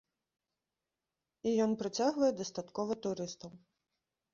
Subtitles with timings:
[1.51, 3.51] І ён прыцягвае дастаткова турыстаў.